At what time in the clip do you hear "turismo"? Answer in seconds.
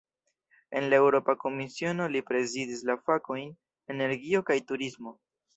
4.73-5.19